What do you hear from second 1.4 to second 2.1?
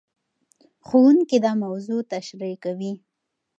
دا موضوع